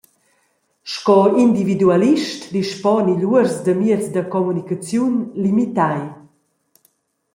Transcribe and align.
Sco 0.93 1.17
individualist 1.45 2.39
dispona 2.55 3.09
igl 3.13 3.23
uors 3.29 3.53
da 3.65 3.73
mieds 3.79 4.07
da 4.13 4.21
communicaziun 4.33 5.15
limitai. 5.43 6.01